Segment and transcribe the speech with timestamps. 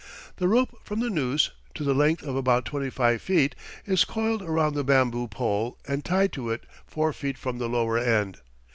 [0.37, 3.53] The rope from the noose, to the length of about twenty five feet,
[3.85, 7.99] is coiled around the bamboo pole and tied to it four feet from the lower
[7.99, 8.39] end.